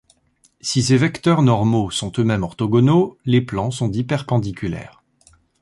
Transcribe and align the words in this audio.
Si 0.61 0.81
ces 0.81 0.97
vecteurs 0.97 1.43
normaux 1.43 1.91
sont 1.91 2.11
eux-mêmes 2.17 2.41
orthogonaux, 2.41 3.19
les 3.23 3.39
plans 3.41 3.69
sont 3.69 3.87
dits 3.87 4.03
perpendiculaires. 4.03 5.03